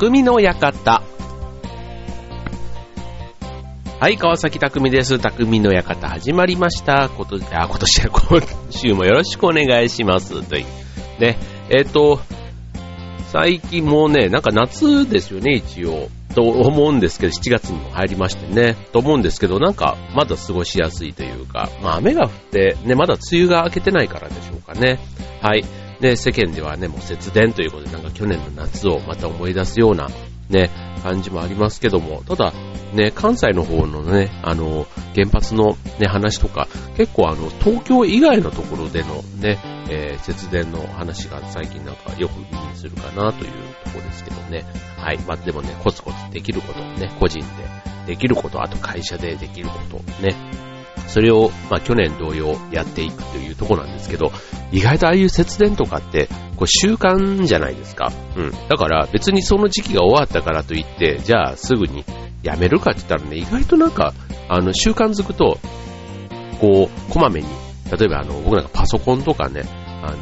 [0.00, 1.02] 匠の館。
[4.00, 5.18] はい、川崎匠です。
[5.18, 7.10] 匠の館始まりました。
[7.10, 8.40] ことあ今年は今
[8.70, 10.42] 週もよろしくお願いします。
[10.48, 10.64] という。
[11.20, 11.36] ね、
[11.68, 12.18] えっ、と、
[13.28, 16.08] 最近もうね、なんか夏ですよね、一応。
[16.34, 24.98] と思うんですけど、7月にも入りましてね、と思うんですけど、なんかまだ過ごしやすいというか、まあ雨が降って、ね、まだ梅雨が明けてないからでしょうかね。
[25.42, 25.64] はい。
[26.00, 30.08] で、世間ではね、もう節電ということで、なんか去年の夏をまた思い出すような、
[30.48, 30.70] ね、
[31.02, 32.52] 感じもありますけども、ただ、
[32.94, 43.52] ね、関西の方のね、あの、原発のね、話とか、結構あの、東京以外のところでのね、えー節電の話が最近なんかよく耳にするかなという
[43.84, 44.64] ところですけどね。
[44.96, 45.18] はい。
[45.26, 47.46] まあ、でもね、コツコツできること、ね、個人で
[48.06, 50.34] できること、あと会社でできること、ね。
[51.10, 54.30] それを、まあ、去年同様やっていくというとこなんですけど、
[54.70, 58.12] 意外とああいう節電とかって、こう習慣じゃないですか。
[58.36, 58.50] うん。
[58.68, 62.04] だから別にその時期が終わったからといって、じゃあすぐに
[62.44, 64.14] やめるかって言ったらね、意外となんか、
[64.48, 65.58] あの、習慣づくと、
[66.60, 67.48] こう、こまめに、
[67.90, 69.62] 例えばあの、僕なんかパソコンとかね、
[70.02, 70.16] あの、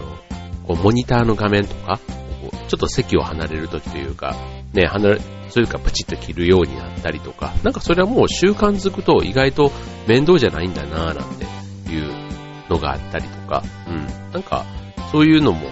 [0.66, 1.98] こう、モニターの画面とか、
[2.40, 4.34] こうちょっと席を離れるときというか、
[4.72, 5.20] ね、離れ、
[5.50, 9.72] それかプチッと切るようになったりとか、なんかそれはもう習慣づくと意外と
[10.06, 11.44] 面倒じゃないんだなぁなんて
[11.92, 12.28] いう
[12.68, 14.32] のがあったりとか、うん。
[14.32, 14.64] なんか、
[15.10, 15.68] そういうのも、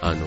[0.00, 0.26] あの、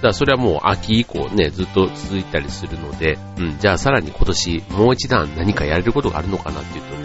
[0.00, 6.96] だからそれはもう秋以降ね、ずっと続いたりするので、うん、じゃあさらに今年もう一段何かやれることがあるのかなっていうと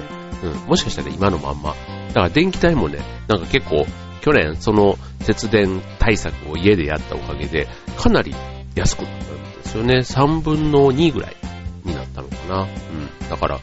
[0.48, 1.76] ね、うん、もしかしたら今のまんま。
[2.08, 3.86] だから電気代もね、なんか結構
[4.22, 7.67] 去年その節電対策を家でやったおかげで、
[7.98, 8.33] かなり
[8.76, 9.98] 安くなったんですよね。
[10.00, 11.36] 3分の2ぐらい
[11.84, 12.62] になったのかな。
[12.64, 13.30] うん。
[13.30, 13.59] だから、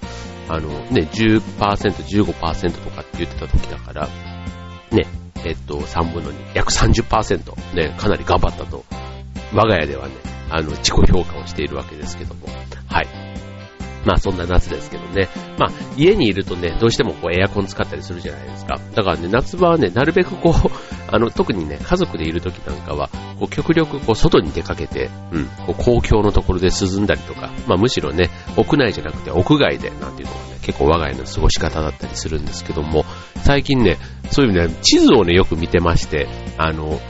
[0.48, 4.08] あのね、10%、15%とかって言ってた時だから、
[4.90, 5.06] ね、
[5.44, 8.84] えっと、3分の2、約30%、ね、かなり頑張ったと、
[9.54, 10.14] 我が家ではね、
[10.50, 12.46] あの、自己評価をしているわけですけども、
[12.86, 13.21] はい。
[14.04, 15.28] まあそんな夏ですけどね。
[15.58, 18.78] まあ家にいるとね、どうしてもこうエアコン使ったりするじゃないですか。
[18.94, 20.70] だからね、夏場はね、なるべくこう、
[21.08, 23.08] あの、特にね、家族でいる時なんかは、
[23.38, 33.04] こう極力こう外に出かけて、うん、こう公共のところで涼んだりとか、まあむしろね、屋内じゃなくて屋外でなんていうのがね、結構我が家の過ごし方だったりするんですけども、
[33.44, 33.98] 最近ね、
[34.30, 37.00] そういう意味では地図をね、よく見てまして、あの、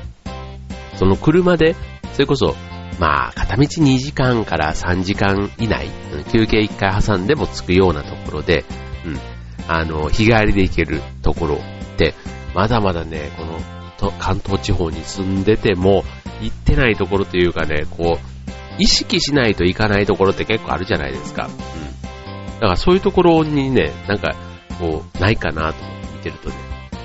[0.97, 1.77] その車で、
[2.13, 2.55] それこそ、
[2.99, 5.89] まあ、片道2時間から3時間以内、
[6.33, 8.65] 休憩1回挟んでも着くようなところで、
[9.05, 9.19] うん、
[9.67, 11.59] あの、日帰りで行けるところっ
[11.97, 12.15] て、
[12.55, 16.05] まだまだね、この関東地方に住んでても、
[16.41, 18.33] 行ってないところというかね、こう、
[18.79, 21.47] 意識しないといかないところって結構あるじゃないですか。
[21.47, 22.53] うん。
[22.55, 24.35] だからそういうところにね、なんか、
[24.79, 25.79] こう、ないかなと
[26.15, 26.55] 見てるとね、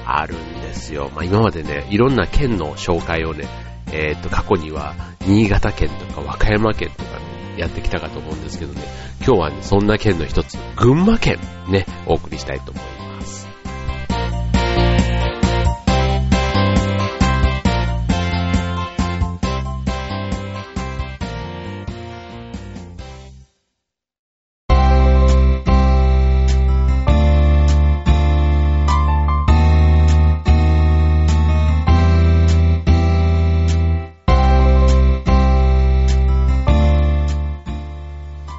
[0.06, 1.12] あるんですよ。
[1.14, 3.46] まあ今までね、いろんな県の紹介をね、
[3.92, 7.26] えーと、過去には、新潟県とか和歌山県とかね、
[7.58, 8.82] やってきたかと思うんですけどね、
[9.26, 11.40] 今日はね、そんな県の一つ、群馬県、
[11.70, 12.97] ね、お送りしたいと思います。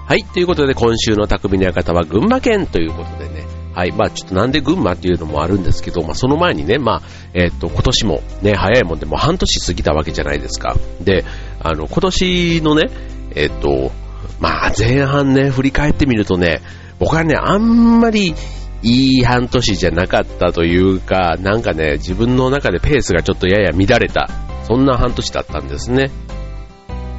[0.09, 7.03] はい、ということで今週の匠の館は群馬県ということでね、はい、まあちょっとなんで群馬っていうのもあるんですけど、まあその前にね、まあ、
[7.35, 10.77] えーっと、今年もね、早いもんでもう半年過ぎたわけじゃないですか。
[11.03, 11.27] で、
[11.61, 12.91] あの、今年のね、
[13.35, 13.93] えーっと、
[14.41, 16.63] まあ前半ね、振り返ってみるとね、
[16.99, 18.35] 僕はね、あんまり
[18.83, 24.31] いい半年じゃなかったというか、なんかね、自分の中でペースがちょっとやや乱れた、
[24.65, 26.11] そんな半年だったんですね。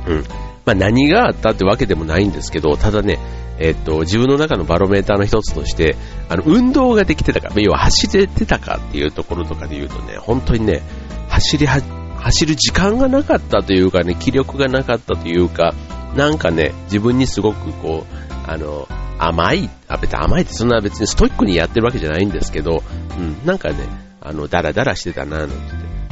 [0.07, 0.48] うん。
[0.65, 3.19] まあ何があったってわけでもないんですけど、ただね、
[3.59, 5.95] えっと、自分の中のバロメーターの一つとして、
[6.29, 10.81] あの、運動ができてたか、要は走れてたかっていうところとかで言うとね、本当にね、
[11.27, 11.81] 走りは、
[12.15, 15.73] 走る時間がなかったというかね、気力がなかったというか、
[16.15, 18.87] なんかね、自分にすごくこう、あの、
[19.19, 22.83] 甘い、あ、別に甘いってそんな別にストイックにやってるわけじゃないんですけど、
[23.17, 23.75] うん、なんかね、
[24.21, 25.55] あの、ダラダラしてたな、なんて。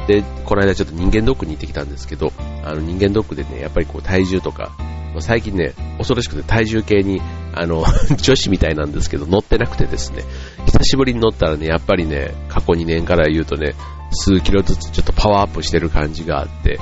[0.08, 2.32] で、この間ちょっと人間ドックに行ってきたんですけど、
[2.64, 4.72] あの人間ドックでね、やっぱりこう体重とか、
[5.20, 7.20] 最近ね、恐ろしくて体重計に、
[7.54, 7.84] あの、
[8.16, 10.24] 女子みたいなんですけど、乗ってなくてですね、
[10.64, 13.74] 久しぶりに乗ったらね、やっぱりね、過去2年から言うとね、
[14.10, 16.80] 数キロずつちょっとパワーアップしてる感じがあって、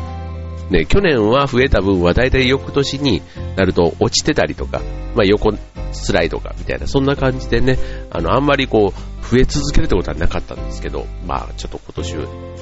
[0.70, 3.22] ね、去年は増えた分は大体翌年に
[3.56, 4.80] なると落ちてたりとか、
[5.16, 5.52] まあ横
[5.92, 7.78] スライドかみたいな、そんな感じでね、
[8.10, 12.14] あの、あんまりこう、増え続けるってことはなかったんですけど、まあちょっと今年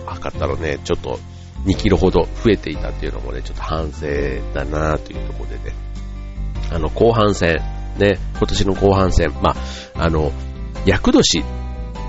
[0.06, 1.18] 測ったらね、ちょっと
[1.66, 4.06] 2キロほど増えていたっていうのもね、ちょっと反省
[4.54, 5.74] だなというところでね、
[6.70, 7.56] あの、後半戦、
[7.98, 9.56] ね、今年の後半戦、まあ、
[9.94, 10.32] あの、
[10.84, 11.44] 役年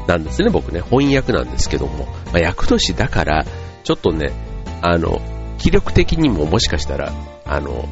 [0.07, 3.45] なんですね、僕ね、翻訳なんですけども、まあ、役年だから、
[3.83, 4.31] ちょっとね、
[4.81, 5.21] あの、
[5.57, 7.13] 気力的にももしかしたら、
[7.45, 7.87] あの、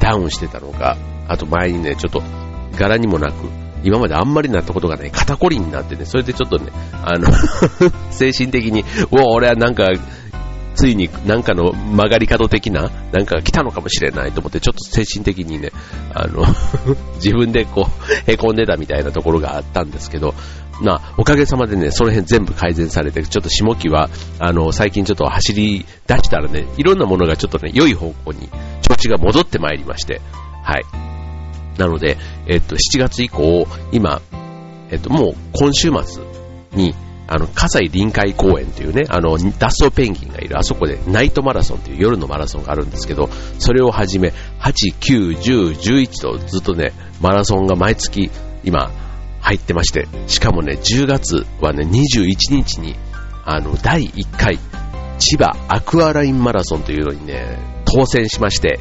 [0.00, 0.96] ダウンしてたのか、
[1.28, 2.22] あと前にね、ちょっと
[2.76, 7.28] 柄にもなく、今まであんまりなったことがない肩こりになってね、それでちょっとね、あの
[8.10, 9.88] 精神的に、お俺はなんか、
[10.74, 15.70] ついになんかの曲がり角的な、なんか来たのかもしれないと思って、ちょっと精神的にね、
[16.14, 16.44] あの
[17.16, 20.34] 自分でこう、凹んでたみたいなところがあったんですけど、
[20.80, 24.08] まあ、おかげさまでね、その辺全部改善されて、ちょっと下期は、
[24.38, 28.48] あの、最近ちょっと走り出したらね、いろんなものがちょっとね、良い方向に
[28.80, 30.20] 調子が戻ってまいりまして、
[30.64, 31.11] はい。
[31.78, 34.20] なので、えっと、7月以降、今、
[34.90, 36.22] えっと、もう今週末
[36.72, 36.94] に、
[37.26, 48.30] あの、葛西臨海公園というね、あの、脱走ペンギンがいる、あそこでナイトマラソンという夜のマラソンがあるんですけど、それをはじめ、8、9、10、11とずっとね、マラソンが毎月、
[48.64, 48.90] 今、
[49.40, 52.96] 入ってまして、しかもね、10月はね、21日に、
[53.44, 54.58] あの、第1回、
[55.18, 58.78] 千葉アクアラインマラソンというのにね、当選しまして、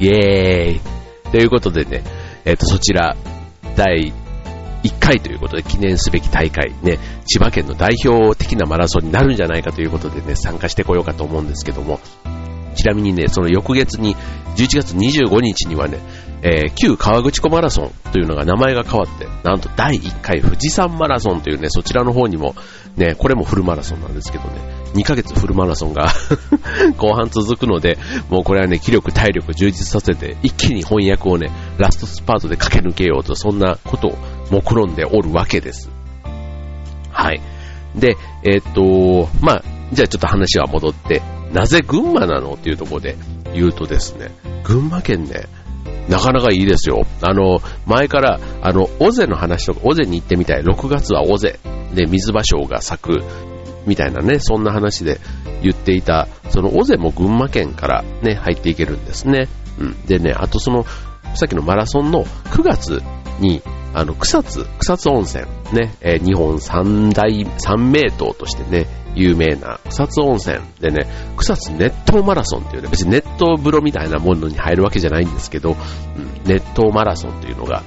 [0.00, 1.03] イエーイ。
[1.34, 2.04] ということでね、
[2.44, 3.16] えっ、ー、と、そちら、
[3.74, 4.12] 第
[4.84, 11.98] 1回ということで記念すべき大会、ね、千葉県の代表的なマラソンになるんじゃないかということでね、参加してこようかと思うんですけども、
[12.76, 14.14] ちなみにね、その翌月に、
[14.54, 15.98] 11月25日にはね、
[16.46, 22.54] えー、旧川口湖マラソンというのが名前が変わって、なんと第1回富士山マラソンというね、そちらの方にも、
[22.96, 24.60] ね、これもフルマラソンなんですけどね、
[24.92, 26.12] 2ヶ月フルマラソンが
[26.98, 27.96] 後半続くので、
[28.28, 34.18] もうこれはね、気力、体力充実させて、一気に翻訳をね、ラストスパートで駆け抜けようと、そんなことを
[34.50, 35.90] 目論んでおるわけです。
[37.10, 37.40] はい。
[37.96, 39.62] で、えー、っと、まあ、
[39.92, 41.22] じゃあちょっと話は戻って、
[41.54, 42.54] なぜ群馬なの？
[42.54, 43.16] っていうところで
[43.54, 44.30] 言うとですね、
[44.64, 45.46] 群馬県ね、
[46.08, 47.06] なかなかいいですよ。
[47.22, 50.62] あの、前から、あの、尾瀬の話とか、尾瀬に行ってみたい。
[50.62, 51.58] 6月は尾瀬
[51.94, 53.22] で水芭蕉が咲く、
[53.86, 55.20] みたいなね、そんな話で
[55.62, 59.48] 言っていた、その尾瀬も群馬県からね、入っていけるんですね。
[59.78, 60.06] うん。
[60.06, 60.84] でね、あとその、
[61.34, 63.02] さっきのマラソンの9月
[63.40, 63.62] に、
[63.94, 71.06] あの、草津、草津温泉、ね、えー、日本三大、三名湯としてね、有名な草津温泉でね、
[71.36, 75.76] 草津熱湯マラソンっていうね、別に熱湯風呂みたいなものに入るわけじゃないんですけど、
[76.16, 77.84] うん、熱湯マラソンというのが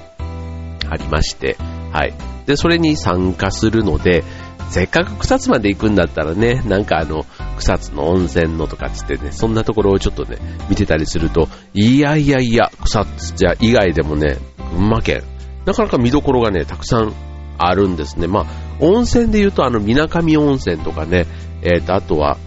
[0.90, 1.56] ありまして、
[1.92, 2.14] はい。
[2.46, 4.24] で、それに参加するので、
[4.70, 7.26] せっかく草津まで行くんだったらね、なんかあの、
[7.58, 10.38] 草津の温泉のとかつってね、そんなところをちょっとね、
[10.70, 14.38] 見てたりすると、いやいやいや、草津じゃ以外でもね、
[14.74, 15.22] 群馬県、
[15.68, 17.12] なかなか見どころがね、たくさん
[17.58, 18.26] あるんですね。
[18.26, 18.46] まあ、
[18.80, 21.26] 温泉で言うと、あの、水上温泉とかね、
[21.60, 22.38] えっ、ー、と、あとは、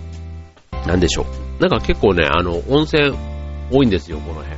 [0.88, 1.27] なんでしょ
[1.59, 1.62] う。
[1.62, 3.15] なんか結構ね、あの、温泉
[3.69, 4.57] 多いんですよ、この辺。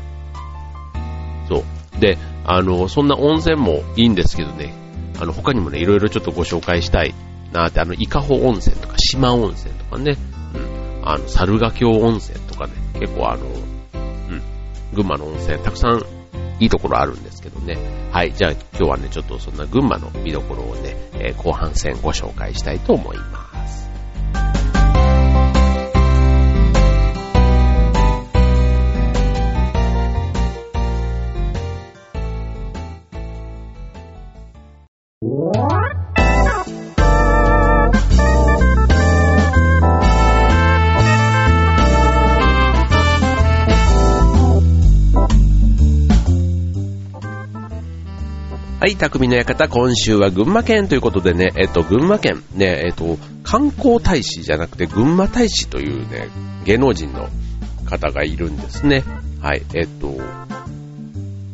[1.49, 1.65] そ
[1.97, 1.99] う。
[1.99, 4.73] で、あの、そんな温泉もいいんですけどね、
[5.19, 7.13] あの、他にもね、いろいろちょっとご紹介したい
[7.51, 10.15] なって、あの、伊香保温泉とか、島温泉とかね、
[10.55, 14.41] うん、あの、猿ヶ京温泉とかね、結構あの、うん、
[14.93, 16.22] 群馬の温泉たくさん
[16.59, 17.77] いいところあるんですけどね。
[18.11, 23.42] はい、じゃあ今日はね、ちょっとそんな群馬の見どころをね、えー、後半戦ご紹介したいと思います。
[48.83, 56.27] はい、匠の館、今週は群馬県ということでね、えっと、群馬県、ね、えっと、観光大使じゃなくて群馬大使というね、
[56.65, 57.29] 芸能人の
[57.85, 59.05] 方がいるんですね。
[59.39, 60.17] はい、えっと、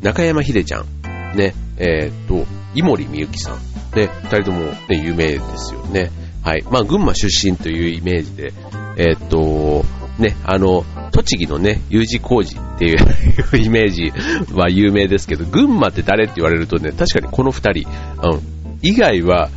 [0.01, 3.57] 中山秀ちゃん、ね、えっと、井森美幸さん、
[3.95, 6.09] ね、二人ともね、有名ですよね。
[6.43, 8.53] はい、まあ、群馬出身というイメージで、
[8.98, 9.86] えっと、
[10.17, 10.83] ね、あの、
[11.23, 12.97] 栃木のね、U 字工事っていう
[13.57, 14.13] イメージ
[14.53, 17.89] は有名ですけど、群馬って誰って言われるとね、確かにこの二人、
[18.23, 18.41] うん、
[18.81, 19.49] 以外は、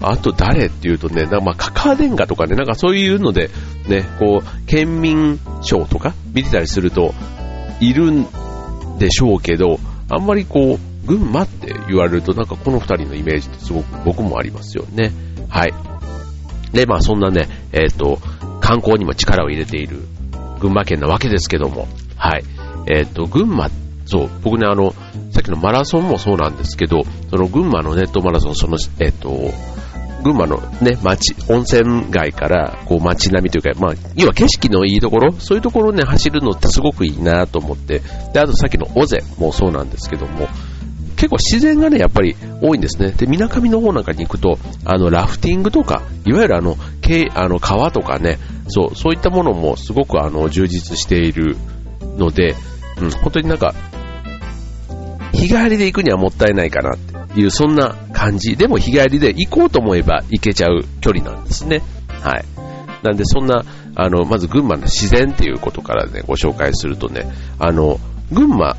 [0.00, 3.50] あと誰っていうとね、なんかまあ、カカア電化とかね、なんかそういうので、
[3.88, 7.14] ね、こう、県民賞とか見てたりすると、
[7.80, 8.26] いるん
[8.98, 9.78] でしょうけど、
[10.08, 15.12] あんまりこう、群馬って言われると、なんかこの二人のイメージってすごく僕もありますよね。
[15.48, 15.74] はい。
[16.72, 18.18] で、まあそんなね、えっ、ー、と、
[18.60, 19.98] 観光にも力を入れている
[20.62, 22.44] 群馬県なわけですけども、はい。
[22.86, 23.68] えっ、ー、と、群馬、
[24.06, 24.92] そう、僕ね、あの、
[25.32, 29.52] さっきのマラソンもそうなんですけど、その群馬のネットマラソン、その、えっ、ー、と、
[30.22, 38.00] 群馬のね、街、温泉街から、こう街並みというか、まあ、要は景色のいいところ、そういうところをね、走るのってすごくいいなと思って、
[38.32, 40.48] で、あとさっきの尾瀬もそうなんですけども、
[41.22, 43.12] 結構自然がね、やっぱり多いんですね。
[43.12, 46.76] で、水上の方なんかに行くと、あの、ラフティングとか、いわゆるあの、
[47.34, 51.56] あの川とかね、そう、そういったものもすごくあの、充実している
[52.16, 52.56] ので、
[53.00, 53.72] うん、本当になんか、
[55.32, 58.56] 日帰りで行くにはもったいないかなっていう、そんな感じ。
[58.56, 61.82] でも日帰りで行こうと思えば行けちゃう距離なんですね。
[62.20, 62.44] はい。
[63.04, 63.64] なんでそんな、
[63.94, 67.26] あの、まず群馬の自然っていうことからね、ご紹介するとね、
[67.60, 68.00] あの、
[68.32, 68.76] 群馬、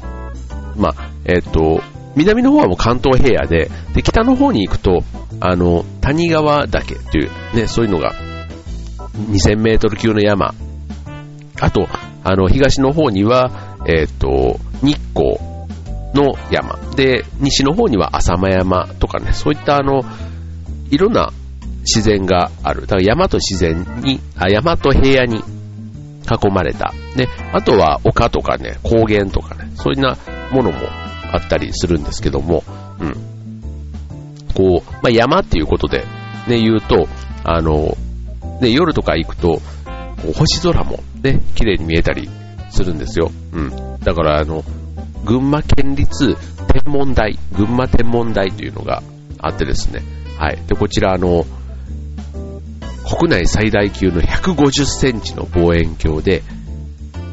[0.75, 1.81] まあ、えっ、と、
[2.15, 5.03] 南の方はもう関東平野で、で、北の方に行くと、
[5.39, 8.13] あの、谷川岳っていう、ね、そういうのが、
[9.29, 10.53] 2000メートル級の山。
[11.59, 11.87] あと、
[12.23, 15.37] あの、東の方には、えっ、と、日光
[16.13, 16.77] の山。
[16.95, 20.03] で、西の方には浅間山とかね、そういったあの、
[20.89, 21.31] いろんな
[21.81, 22.81] 自然がある。
[22.81, 26.93] だから山と自然に、あ山と平野に囲まれた。
[27.15, 30.17] で、あとは丘とかね、高原とかね、そういうな
[30.51, 30.79] ものも
[31.33, 32.63] あったりするんですけども、
[32.99, 33.13] うん。
[34.53, 36.05] こう、まあ、山っていうことで、
[36.47, 37.07] ね、言うと、
[37.43, 37.97] あの、
[38.61, 39.61] ね、夜とか行くと、こ
[40.29, 42.29] う星空もね、綺麗に見えたり
[42.69, 43.31] するんですよ。
[43.51, 43.99] うん。
[43.99, 44.63] だから、あの、
[45.25, 46.35] 群馬県立
[46.67, 49.01] 天文台、群馬天文台というのが
[49.39, 50.03] あってですね、
[50.37, 50.59] はい。
[50.67, 51.45] で、こちら、あの、
[53.19, 56.43] 国内最大級の150センチの望遠鏡で、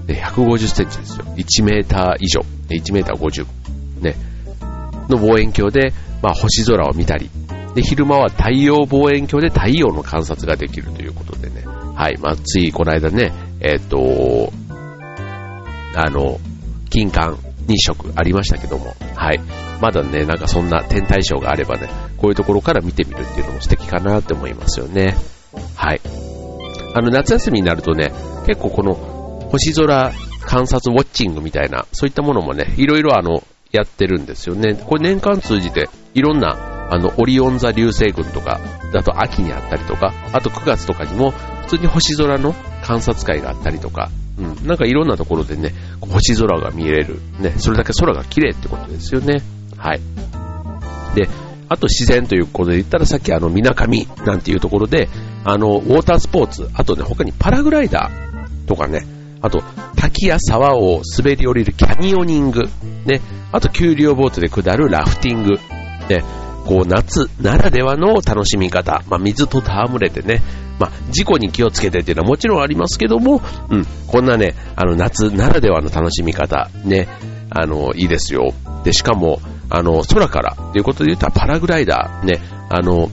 [0.08, 1.24] 150センチですよ。
[1.36, 2.40] 1メーター以上。
[2.68, 3.46] で1メーター50。
[4.00, 4.16] ね。
[5.08, 5.92] の望遠鏡で、
[6.22, 7.30] まあ、星空を見たり、
[7.74, 11.64] で、昼間は太陽望遠鏡で太陽の観察ができるということでね。
[11.94, 12.18] はい。
[12.18, 14.52] まあ、ついこの間ね、えっ、と、
[15.94, 16.38] あの、
[16.90, 19.40] 金環日食ありましたけども、はい。
[19.80, 25.16] まだね、なんかそんな天体ショーがあればね、こういうところから見てみるっていうのも素敵かなって思いますよね。
[25.76, 26.00] はい。
[26.94, 28.12] あの、夏休みになるとね、
[28.46, 28.94] 結構この
[29.50, 33.42] 星空観察ウォッチングみたいな、そういったものもね、いろいろあの、
[33.72, 34.74] やってるんですよね。
[34.74, 38.60] これ年間通じて、いろんな、あの、オリオン座流星群とか、
[38.92, 47.20] だと秋にあったりとか、あと9月とかにも、普通に星空の観察会があったりとか、うん、なんかいろんなところでね、星空が見れる。
[47.38, 49.42] ね、それだけ空が綺麗ってことですよね。
[49.76, 50.00] はい。
[51.14, 51.28] で、
[51.68, 55.08] あと自然ということで言ったらさっきあの、みなかみなんていうところで、
[55.44, 59.06] あの、ウォータースポーツ、あとね、他にパラグライダーとかね、
[59.42, 59.62] あと、
[59.96, 62.64] 滝や沢を滑り降りるキャニオニング、
[63.06, 63.20] ね、
[63.52, 65.54] あと、丘陵ボートで下るラフティング、
[66.08, 66.24] ね、
[66.66, 70.42] こう、夏ならではの楽しみ方、まあ、水と戯れてね、
[70.78, 77.08] まあ、事故に気をつけてっていうのはもちろんありますけども、うん、こんなね、あの、夏ならではの楽しみ方、ね、
[77.50, 78.54] あの、いいですよ。
[78.84, 83.10] で、しかも、あの、空からということで言ったらパラグライダー、ね、あの、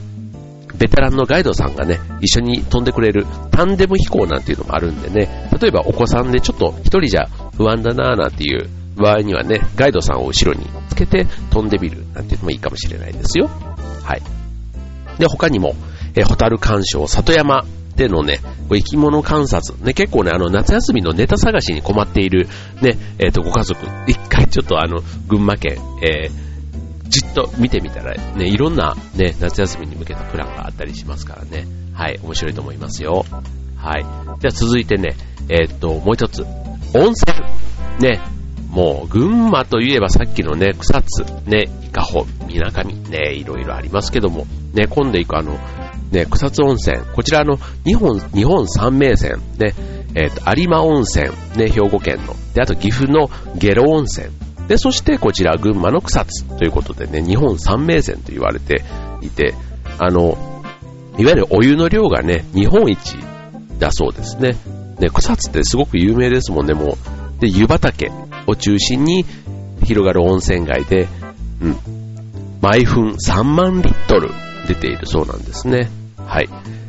[0.78, 13.48] ベテランのガイドさんがね、一緒に飛んでくれるタンデム飛行なんていうのもあるんでね、例えばお子さんでちょっと一人じゃ不安だなーなんていう場合にはね、ガイドさんを後ろにつけて飛んでみるなんていうのもいいかもしれないですよ。
[14.04, 14.22] はい。
[15.18, 15.74] で、他にも、
[16.14, 17.64] え、ホタル鑑賞、里山
[17.96, 22.48] でのね、生き物観察、ね、結構ね、あの、夏休みのネタ探しに困っている、
[22.80, 26.47] ね、えっ、と、ご家族、一回ちょっとあの、群馬県、えー
[27.08, 31.66] じっと見てみたら、ね、いろんなね、夏休みに向けたプランがあったりしますからね。
[31.94, 33.24] はい、面白いと思いますよ。
[33.76, 34.04] はい。
[34.40, 35.16] じゃ続いてね、
[35.48, 36.42] えーっと、もう一つ。
[36.94, 37.38] 温泉。
[38.00, 38.20] ね。
[38.70, 45.58] もう、群馬といえばさっきのね、草津、ね、伊香保、水上、ね、いろいろありますけども、ね、今度行くあの、
[46.10, 46.98] ね、草津温泉。
[47.14, 49.74] こちらの日本、日本三名泉、ね、
[50.14, 52.34] えーっと、有馬温泉、ね、兵庫県の。
[52.54, 54.28] で、あと岐阜の下呂温泉。
[54.68, 58.84] で、そしてこちら群馬の草津ということでね、日本三名泉と言われて
[59.22, 59.54] いて、
[59.98, 60.36] あの、
[61.18, 63.16] いわゆるお湯の量がね、日本一
[63.78, 64.56] だそうですね。
[65.00, 66.98] ね、草津ってすごく有名ですもんね、も
[67.38, 67.40] う。
[67.40, 68.10] で、湯畑
[68.46, 69.24] を中心に
[69.84, 71.08] 広がる温泉街で、
[71.62, 71.76] うん。
[72.60, 74.30] 毎分3万リットル
[74.66, 75.88] 出ているそうなんですね。
[76.26, 76.48] はい。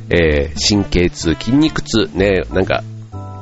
[0.09, 2.83] えー、神経痛、筋肉痛、ね、なんか、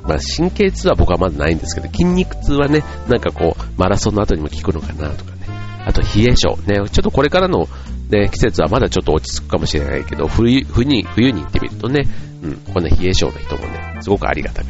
[0.07, 5.47] まあ、神経痛は僕はまだないんですけど、筋肉痛はね、なんかこう、マラソンの後にも効くのかなとかね。
[5.85, 6.55] あと、冷え性。
[6.65, 7.67] ね、ちょっとこれからの、
[8.09, 12.07] ね、季節はまだちょっと落ち着くかもしれないけど、冬、冬に、冬に行ってみるとね、
[12.41, 14.65] うん、こんな冷え性の人もね、すごくありがたい。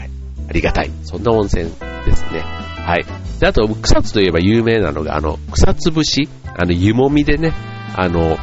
[0.50, 0.92] ありがたい。
[1.04, 1.66] そんな温泉
[2.06, 2.40] ですね。
[2.40, 3.06] はい。
[3.40, 7.54] で、あと、草津といえば有名なのが、あの、草津節あの、湯もみでね、
[7.96, 8.38] あの、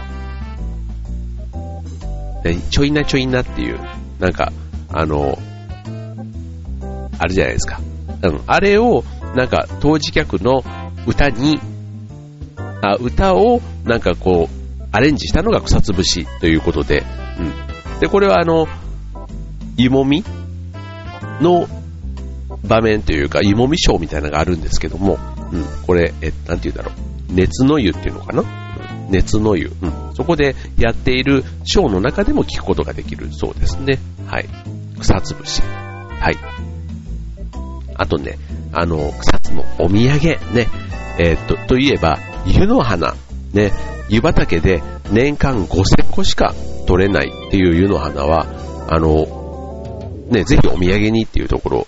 [2.44, 3.80] ねちょいなちょいなっていう、
[4.20, 4.52] なんか、
[4.92, 5.38] あの、
[7.18, 7.80] あるじゃないですか。
[8.22, 8.40] うん。
[8.46, 9.04] あれを、
[9.34, 10.64] なんか、当時客の
[11.06, 11.58] 歌に、
[12.82, 17.04] あ歌を、なんかこう、アレンジしたのが草津節ということで、
[17.38, 17.42] う
[17.96, 18.00] ん。
[18.00, 18.66] で、これはあの、
[19.76, 20.24] 湯もみ
[21.40, 21.66] の
[22.66, 25.18] 場面というか、湯もみショーみたいなのがあるんですけども、
[25.52, 27.32] うん、これ、え、なんて言うんだろう。
[27.32, 28.44] 熱の湯っていうのかな
[29.10, 29.72] 熱の湯。
[29.82, 30.14] うん。
[30.14, 33.98] そこでやっているショーの中でも聞くことができるそうですね。
[34.26, 34.48] はい。
[34.98, 35.62] 草つぶし。
[35.62, 36.36] はい。
[37.96, 38.38] あとね、
[38.72, 40.18] あの、草津のお土産、
[40.54, 40.68] ね。
[41.18, 43.14] えー、っと、といえば、湯の花。
[43.52, 43.72] ね。
[44.08, 46.54] 湯畑で年間5000個しか
[46.86, 48.46] 取れないっていう湯の花は、
[48.88, 49.26] あの、
[50.28, 51.86] ね、ぜひお土産にっていうところ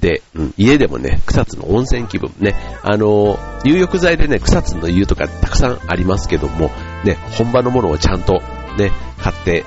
[0.00, 6.70] で、うん、家でもね、草津の温泉気分ね、あの、入浴剤でね、草津の湯とかたくさんありますけども、
[7.04, 8.34] ね、本場のものをちゃんと
[8.78, 9.64] ね、買って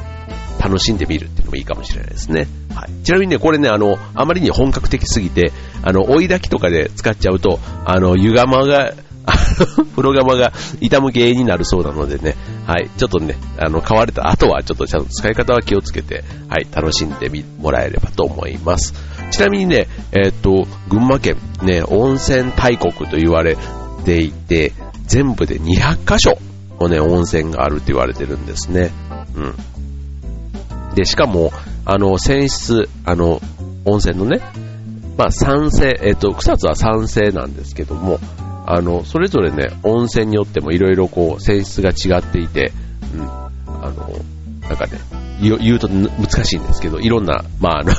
[0.64, 2.48] 楽しんでみるっていうのもいいかもしれないですね。
[2.74, 3.04] はい。
[3.04, 5.52] ちなみにね、これね、あの、あまりに本格的すぎて、
[5.82, 8.94] あの、追い炊きとかで使っちゃうと、あの、湯釜が、
[9.96, 10.52] 風呂釜が
[10.82, 18.94] 傷む原因になるそうなのでね、はい、ちょっとね、あの、買われた後はちょっとちゃんと使い方は気をつけて、はい、楽しんでみ、もらえればと思います。
[19.32, 23.58] ちなみにね、えっ、と、群馬県、ね、温泉大国と言われ
[24.06, 24.74] ていて、
[25.06, 26.38] 全部で200カ所
[26.80, 28.92] のね、温泉があるって言われてるんですね。
[29.36, 29.56] うん。
[30.96, 31.52] で、しかも、
[31.86, 33.42] あの、泉質、あの、
[33.86, 34.42] 温泉のね、
[35.18, 38.20] まあ、酸性、えっ、と、草津は酸性なんですけども、
[38.66, 42.72] あの、それぞれね、温泉によってもいろいろこう、泉質が違っていて、
[43.14, 43.50] うん、あ
[43.90, 44.10] の、
[44.62, 45.00] なんかね、
[45.42, 47.92] 言うと難しいんですけど、いろんな、まあ、あの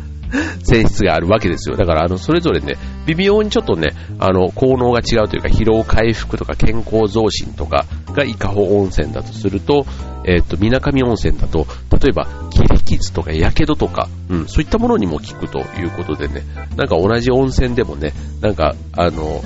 [0.64, 1.76] 性質があるわけですよ。
[1.76, 2.76] だから、あの、それぞれね、
[3.08, 9.86] 微妙にちょっとね、あの、効能が違うというか、疲労回復とか健康増進とかが伊香保温泉だとすると、
[10.24, 16.42] えっ、ー、と、水上温泉だと、例えば、切り傷とか火傷とか、うん、そういったものにも効くということでね、
[16.76, 18.12] なんか同じ温泉でもね、
[18.42, 19.42] なんか、あの、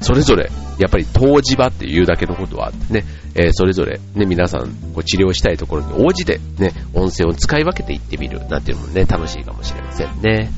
[0.00, 3.04] それぞれ、やっぱり湯治場っていうだけのことはあってね、
[3.34, 10.50] えー、それぞれね、皆さんこう治療したいところに応じてね、温泉を使い分けていってみるなんていうのもね、楽しいかもしれませんね。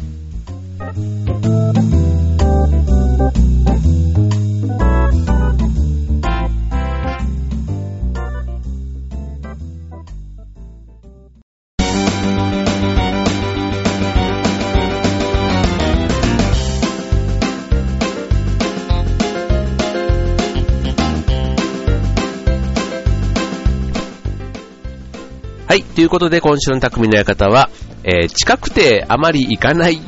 [25.94, 27.70] ということで、今週の匠の館は、
[28.02, 30.00] えー、近くてあまり行かない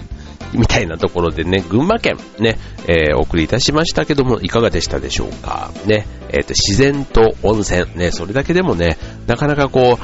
[0.52, 5.70] みたいなところでね、群馬県ね、えー、お送りいたしましたけども、いかがでしたでしょうか？
[5.86, 9.98] ね、えっ、ー、と、自然と温泉、ね、それだけでもね、なかなかこ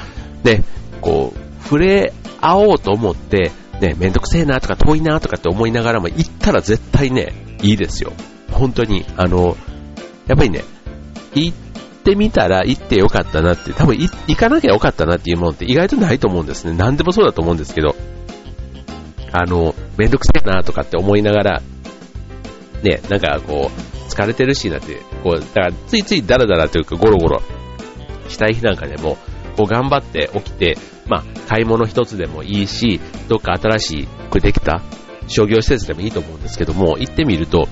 [0.45, 0.62] う、ね、
[1.01, 8.12] こう、触れ合おうと思って、ね、めんどくせえなとか遠いなとかって思いながらも行ったら絶対ね、いいですよ。
[8.53, 9.57] 本当に、あの、
[10.29, 10.62] やっぱりね、
[11.35, 11.57] 行っ
[12.03, 16.75] ってみたら行ってよかったなって、多分行かなきゃよかったなっていうものって意外とないと思うんですね。
[16.77, 17.95] 何でもそうだと思うんですけど、
[19.33, 21.62] あの、めんどくせえなとかって思いながら、
[22.83, 27.43] ね、なんかこう、疲れてるしなって、こう、だからついついダラダラというかゴロゴロ
[28.29, 29.17] したい日なんかでも、
[29.57, 34.83] こう頑張って起きて、まあ、買い物一つでもいいし、どっか新しくできた
[35.29, 37.69] 商業施設でもいいと思うんですけども、行ってみると、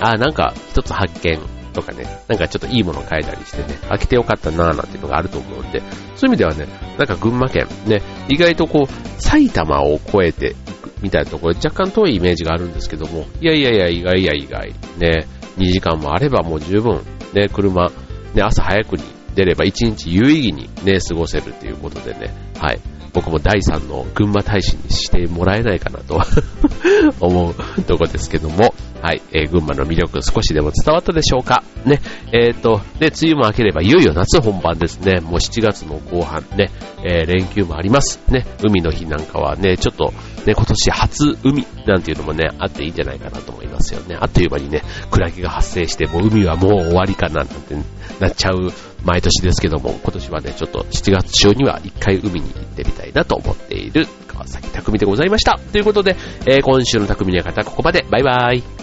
[0.00, 1.38] あ、なんか一つ発見
[1.80, 6.66] とかね、なんかちょっといいものを買えたりしてね、飽きてよかったなーなんていうのがあると思うんで、そういう意味ではね、
[6.98, 17.00] なんか群馬県ね、意外とこう、埼玉を越えていくみたいなところ若干遠いイメージがあるんですけども、いやいやいや、意外や意外、ね、2時間もあればもう十分、
[17.32, 17.88] ね、車、
[18.34, 22.80] ね、朝早くに出れば1日有意義にね、過ごせるっていうことでね、はい。
[23.12, 26.20] 僕も第3の群馬大使にしてもらえないかなと
[27.20, 31.62] 思うとこですけども、はい、えー、群馬の魅力少しでも伝わったでしょうか？
[31.84, 32.00] ね、
[32.32, 35.20] えっ、ー、と、で、梅雨も明ければいよいよ夏本番ですね。
[35.20, 36.44] もう7月の後半。
[36.56, 36.70] ね、
[37.02, 38.20] えー、連休もあります。
[38.28, 40.12] ね、海の日なんかはね、ちょっと、
[40.46, 43.69] ね、今年初海なんていうのもね、あっていいんじゃないかなと思います。
[43.94, 44.16] よね。
[44.20, 47.74] あっという間にね、クラゲが発生して、もう海はもう終わりかななんて
[48.20, 48.72] なっちゃう
[49.04, 55.58] 毎年ですけども、今年はね、ちょっと7月中には一回海に行ってみたいなと思っている川崎匠でございました。
[55.72, 56.16] ということで、
[56.46, 58.04] えー、今週の匠の方、ここまで。
[58.10, 58.79] バイバイ。